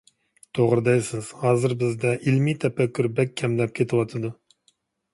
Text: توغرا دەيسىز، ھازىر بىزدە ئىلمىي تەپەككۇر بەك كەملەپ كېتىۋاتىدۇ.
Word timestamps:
توغرا 0.57 0.83
دەيسىز، 0.87 1.29
ھازىر 1.43 1.77
بىزدە 1.83 2.15
ئىلمىي 2.17 2.59
تەپەككۇر 2.65 3.13
بەك 3.21 3.39
كەملەپ 3.45 3.81
كېتىۋاتىدۇ. 3.81 4.37